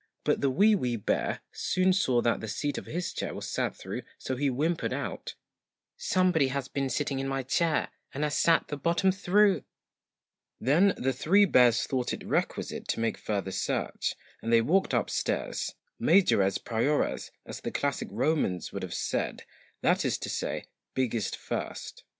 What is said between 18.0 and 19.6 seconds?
Romans would have said,